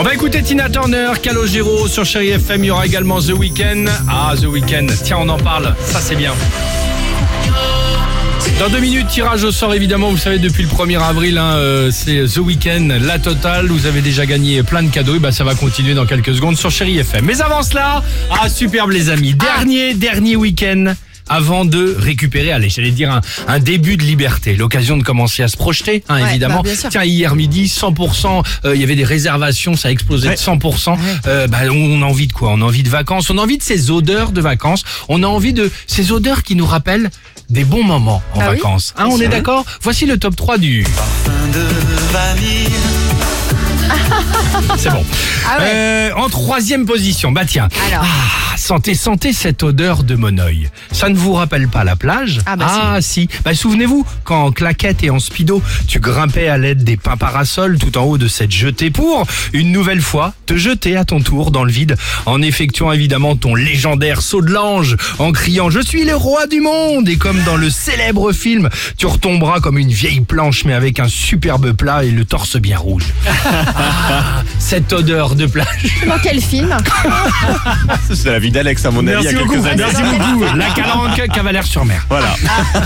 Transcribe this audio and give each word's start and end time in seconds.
On 0.00 0.02
va 0.02 0.14
écouter 0.14 0.42
Tina 0.42 0.70
Turner, 0.70 1.12
Calogero 1.22 1.86
sur 1.86 2.06
Chéri 2.06 2.30
FM. 2.30 2.64
Il 2.64 2.68
y 2.68 2.70
aura 2.70 2.86
également 2.86 3.20
The 3.20 3.34
Weeknd. 3.38 3.84
Ah, 4.08 4.32
The 4.34 4.46
Weeknd. 4.46 4.86
Tiens, 5.04 5.18
on 5.20 5.28
en 5.28 5.36
parle. 5.36 5.74
Ça, 5.84 6.00
c'est 6.00 6.14
bien. 6.14 6.32
Dans 8.58 8.70
deux 8.70 8.80
minutes, 8.80 9.08
tirage 9.08 9.44
au 9.44 9.52
sort 9.52 9.74
évidemment, 9.74 10.10
vous 10.10 10.16
savez 10.16 10.38
depuis 10.38 10.62
le 10.62 10.70
1er 10.70 11.02
avril, 11.02 11.36
hein, 11.36 11.52
euh, 11.56 11.90
c'est 11.90 12.24
The 12.24 12.38
Weeknd, 12.38 12.88
la 13.02 13.18
totale, 13.18 13.66
vous 13.66 13.84
avez 13.84 14.00
déjà 14.00 14.24
gagné 14.24 14.62
plein 14.62 14.82
de 14.82 14.90
cadeaux, 14.90 15.16
et 15.16 15.18
bah 15.18 15.32
ça 15.32 15.44
va 15.44 15.54
continuer 15.54 15.92
dans 15.92 16.06
quelques 16.06 16.34
secondes 16.34 16.56
sur 16.56 16.70
Chéri 16.70 16.98
FM. 16.98 17.26
Mais 17.26 17.42
avant 17.42 17.62
cela, 17.62 18.02
ah 18.30 18.48
superbe 18.48 18.92
les 18.92 19.10
amis, 19.10 19.34
dernier, 19.34 19.92
dernier 19.92 20.36
week-end 20.36 20.94
avant 21.30 21.64
de 21.64 21.96
récupérer, 21.98 22.50
allez, 22.52 22.68
j'allais 22.68 22.90
dire 22.90 23.10
un, 23.12 23.20
un 23.48 23.58
début 23.60 23.96
de 23.96 24.02
liberté, 24.02 24.56
l'occasion 24.56 24.96
de 24.98 25.02
commencer 25.04 25.42
à 25.42 25.48
se 25.48 25.56
projeter, 25.56 26.02
hein, 26.08 26.20
Ouais, 26.22 26.30
évidemment. 26.30 26.62
bah. 26.62 26.70
Tiens, 26.90 27.04
hier 27.04 27.34
midi, 27.36 27.66
100%, 27.66 28.42
euh, 28.66 28.74
il 28.74 28.80
y 28.80 28.84
avait 28.84 28.96
des 28.96 29.04
réservations, 29.04 29.76
ça 29.76 29.88
a 29.88 29.90
explosé 29.92 30.28
de 30.28 30.34
100%. 30.34 30.98
Euh, 31.26 31.46
bah, 31.46 31.58
on 31.70 32.02
a 32.02 32.04
envie 32.04 32.26
de 32.26 32.32
quoi? 32.32 32.50
On 32.52 32.60
a 32.60 32.64
envie 32.64 32.82
de 32.82 32.88
vacances, 32.90 33.30
on 33.30 33.38
a 33.38 33.42
envie 33.42 33.58
de 33.58 33.62
ces 33.62 33.90
odeurs 33.90 34.32
de 34.32 34.40
vacances, 34.40 34.82
on 35.08 35.22
a 35.22 35.26
envie 35.26 35.52
de 35.52 35.70
ces 35.86 36.12
odeurs 36.12 36.42
qui 36.42 36.56
nous 36.56 36.66
rappellent 36.66 37.10
des 37.48 37.64
bons 37.64 37.84
moments 37.84 38.22
en 38.34 38.40
Ah 38.40 38.48
oui. 38.50 38.56
vacances. 38.56 38.92
Hein, 38.98 39.06
on 39.10 39.20
est 39.20 39.28
d'accord? 39.28 39.64
Voici 39.82 40.06
le 40.06 40.18
top 40.18 40.34
3 40.36 40.58
du... 40.58 40.84
C'est 44.76 44.90
bon. 44.90 45.04
Ah 45.46 45.58
ouais. 45.58 45.72
Euh, 45.74 46.10
en 46.16 46.28
troisième 46.28 46.86
position, 46.86 47.32
bah 47.32 47.44
tiens. 47.46 47.68
Alors. 47.88 48.04
Ah, 48.04 48.56
sentez, 48.56 48.94
sentez 48.94 49.32
cette 49.32 49.62
odeur 49.62 50.04
de 50.04 50.14
monoeil. 50.14 50.70
Ça 50.92 51.08
ne 51.08 51.14
vous 51.14 51.32
rappelle 51.32 51.68
pas 51.68 51.84
la 51.84 51.96
plage? 51.96 52.40
Ah 52.46 52.56
bah 52.56 52.98
si. 53.00 53.28
Bah 53.44 53.54
souvenez-vous, 53.54 54.06
quand 54.24 54.44
en 54.44 54.52
claquette 54.52 55.02
et 55.02 55.10
en 55.10 55.18
speedo, 55.18 55.62
tu 55.86 56.00
grimpais 56.00 56.48
à 56.48 56.58
l'aide 56.58 56.84
des 56.84 56.96
pins 56.96 57.16
parasols 57.16 57.78
tout 57.78 57.96
en 57.98 58.04
haut 58.04 58.18
de 58.18 58.28
cette 58.28 58.50
jetée 58.52 58.90
pour, 58.90 59.26
une 59.52 59.72
nouvelle 59.72 60.00
fois, 60.00 60.34
te 60.46 60.56
jeter 60.56 60.96
à 60.96 61.04
ton 61.04 61.20
tour 61.20 61.50
dans 61.50 61.64
le 61.64 61.72
vide 61.72 61.96
en 62.26 62.42
effectuant 62.42 62.92
évidemment 62.92 63.36
ton 63.36 63.54
légendaire 63.54 64.22
saut 64.22 64.42
de 64.42 64.50
l'ange 64.50 64.96
en 65.18 65.32
criant 65.32 65.70
«Je 65.70 65.80
suis 65.80 66.04
le 66.04 66.14
roi 66.14 66.46
du 66.46 66.60
monde!» 66.60 67.08
Et 67.10 67.16
comme 67.16 67.40
dans 67.44 67.56
le 67.56 67.70
célèbre 67.70 68.32
film, 68.32 68.68
tu 68.98 69.06
retomberas 69.06 69.60
comme 69.60 69.78
une 69.78 69.90
vieille 69.90 70.20
planche 70.20 70.64
mais 70.64 70.74
avec 70.74 71.00
un 71.00 71.08
superbe 71.08 71.72
plat 71.72 72.04
et 72.04 72.10
le 72.10 72.24
torse 72.24 72.56
bien 72.56 72.78
rouge. 72.78 73.06
Ah, 73.80 74.42
cette 74.58 74.92
odeur 74.92 75.34
de 75.34 75.46
plage. 75.46 76.02
Dans 76.06 76.18
quel 76.18 76.40
film 76.40 76.76
C'est 78.12 78.30
la 78.30 78.38
vie 78.38 78.50
d'Alex, 78.50 78.84
à 78.84 78.90
mon 78.90 79.06
avis, 79.06 79.18
il 79.20 79.24
y 79.24 79.28
a 79.28 79.38
quelques 79.38 79.66
années. 79.66 79.76
Merci 79.78 80.02
beaucoup. 80.02 80.44
La 80.56 80.70
calanque 80.70 81.28
Cavalaire-sur-Mer. 81.32 82.06
Voilà. 82.08 82.34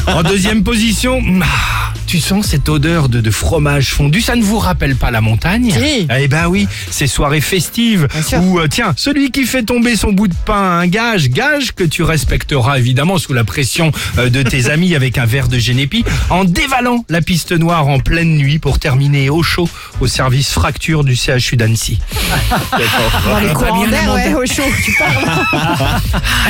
En 0.06 0.22
deuxième 0.22 0.62
position, 0.62 1.22
ah, 1.42 1.83
tu 2.14 2.20
sens 2.20 2.46
cette 2.46 2.68
odeur 2.68 3.08
de, 3.08 3.20
de 3.20 3.30
fromage 3.32 3.88
fondu. 3.88 4.20
Ça 4.20 4.36
ne 4.36 4.42
vous 4.44 4.60
rappelle 4.60 4.94
pas 4.94 5.10
la 5.10 5.20
montagne 5.20 5.72
Si. 5.72 6.06
Eh 6.16 6.28
ben 6.28 6.46
oui, 6.46 6.68
ces 6.88 7.08
soirées 7.08 7.40
festives 7.40 8.06
où, 8.40 8.60
euh, 8.60 8.68
tiens, 8.68 8.94
celui 8.96 9.32
qui 9.32 9.42
fait 9.46 9.64
tomber 9.64 9.96
son 9.96 10.12
bout 10.12 10.28
de 10.28 10.34
pain 10.46 10.54
a 10.54 10.74
un 10.82 10.86
gage, 10.86 11.28
gage 11.30 11.72
que 11.74 11.82
tu 11.82 12.04
respecteras 12.04 12.78
évidemment 12.78 13.18
sous 13.18 13.32
la 13.32 13.42
pression 13.42 13.90
euh, 14.18 14.30
de 14.30 14.44
tes 14.44 14.70
amis 14.70 14.94
avec 14.94 15.18
un 15.18 15.26
verre 15.26 15.48
de 15.48 15.58
génépi, 15.58 16.04
en 16.30 16.44
dévalant 16.44 17.04
la 17.08 17.20
piste 17.20 17.50
noire 17.50 17.88
en 17.88 17.98
pleine 17.98 18.36
nuit 18.36 18.60
pour 18.60 18.78
terminer 18.78 19.28
au 19.28 19.42
chaud 19.42 19.68
au 20.00 20.06
service 20.06 20.52
fracture 20.52 21.02
du 21.02 21.16
CHU 21.16 21.56
d'Annecy. 21.56 21.98
Ah, 22.32 22.60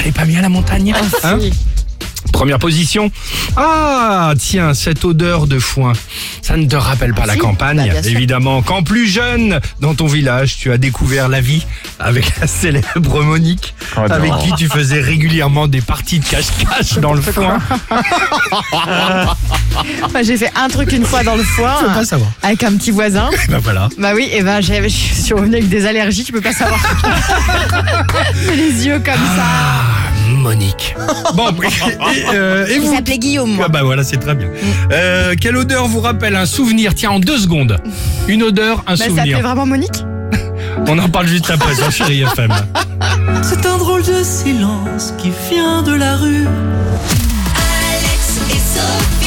elle 0.02 0.08
est 0.08 0.12
pas 0.12 0.26
bien 0.26 0.42
la 0.42 0.50
montagne 0.50 0.92
Hein 1.22 1.38
Si. 1.40 1.52
Première 2.34 2.58
position. 2.58 3.10
Ah, 3.56 4.32
tiens, 4.38 4.74
cette 4.74 5.04
odeur 5.04 5.46
de 5.46 5.58
foin. 5.60 5.92
Ça 6.42 6.56
ne 6.56 6.66
te 6.66 6.74
rappelle 6.77 7.14
pas 7.14 7.27
la 7.27 7.34
si. 7.34 7.38
campagne, 7.38 7.90
Bah, 7.94 8.00
évidemment. 8.08 8.60
Quand 8.60 8.82
plus 8.82 9.06
jeune, 9.06 9.60
dans 9.80 9.94
ton 9.94 10.06
village, 10.08 10.56
tu 10.58 10.72
as 10.72 10.77
découvert 10.77 11.28
la 11.28 11.40
vie 11.40 11.64
avec 12.00 12.39
la 12.40 12.46
célèbre 12.48 13.22
Monique, 13.22 13.74
Oh, 13.96 14.00
non. 14.00 14.11
avec 14.11 14.33
qui 14.39 14.52
tu 14.56 14.67
faisais 14.68 15.00
régulièrement 15.00 15.68
des 15.68 15.80
parties 15.80 16.18
de 16.18 16.24
cache-cache 16.27 16.98
dans 16.98 17.12
le 17.14 17.22
foin. 17.22 17.58
Moi, 20.11 20.22
j'ai 20.22 20.36
fait 20.36 20.51
un 20.56 20.68
truc 20.68 20.90
une 20.92 21.05
fois 21.05 21.22
dans 21.22 21.36
le 21.36 21.45
foin. 21.45 21.77
Je 21.83 21.86
veux 21.86 21.95
pas 21.95 22.05
savoir. 22.05 22.30
Avec 22.42 22.62
un 22.64 22.72
petit 22.77 22.90
voisin. 22.90 23.30
Ben 23.48 23.58
voilà. 23.58 23.89
Bah 23.96 24.11
oui, 24.14 24.28
et 24.33 24.42
ben 24.42 24.61
j'ai- 24.61 24.83
je 24.89 24.89
suis 25.22 25.34
revenue 25.34 25.55
avec 25.56 25.68
des 25.68 25.86
allergies, 25.86 26.24
tu 26.24 26.33
peux 26.33 26.40
pas 26.40 26.52
savoir. 26.52 26.80
les 28.56 28.86
yeux 28.86 28.98
comme 28.98 29.14
ça. 29.14 29.93
Monique. 30.44 30.94
Bon, 31.34 31.48
et, 31.50 31.66
euh, 32.34 32.66
et 32.68 32.74
Il 32.74 32.80
vous 32.82 32.94
s'appelait 32.94 33.18
Guillaume, 33.18 33.50
moi. 33.55 33.64
Ah 33.66 33.68
bah 33.72 33.80
voilà, 33.82 34.05
c'est 34.05 34.18
très 34.18 34.34
bien. 34.36 34.48
Euh, 34.92 35.34
quelle 35.40 35.56
odeur 35.56 35.88
vous 35.88 36.00
rappelle 36.00 36.36
un 36.36 36.46
souvenir? 36.46 36.94
Tiens, 36.94 37.10
en 37.10 37.18
deux 37.18 37.38
secondes. 37.38 37.78
Une 38.28 38.42
odeur, 38.44 38.84
un 38.86 38.92
Bah, 38.92 38.96
ça 38.98 39.04
souvenir. 39.06 39.24
s'appelait 39.24 39.42
vraiment 39.42 39.66
Monique 39.66 40.04
On 40.86 40.98
en 40.98 41.08
parle 41.08 41.27
juste 41.27 41.50
après 41.50 41.74
sur 41.74 41.90
Chéri 41.90 42.22
FM. 42.22 42.52
C'est 43.42 43.66
un 43.66 43.78
drôle 43.78 44.02
de 44.04 44.22
silence 44.22 45.14
qui 45.18 45.33
vient 45.50 45.83
de 45.83 45.94
la 45.94 46.16
rue. 46.16 46.46
Alex 47.56 48.40
et 48.50 48.58
Sophie. 48.58 49.23